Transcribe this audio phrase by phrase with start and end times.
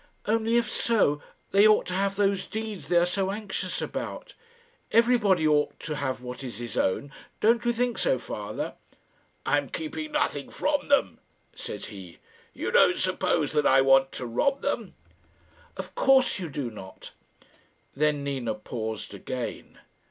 [0.25, 1.21] "Only if so,
[1.51, 4.33] they ought to have those deeds they are so anxious about.
[4.91, 7.11] Everybody ought to have what is his own.
[7.39, 8.73] Don't you think so, father?"
[9.45, 11.19] "I am keeping nothing from them,"
[11.53, 12.17] said he;
[12.51, 14.95] "you don't suppose that I want to rob them?"
[15.77, 17.11] "Of course you do not."
[17.95, 19.77] Then Nina paused again.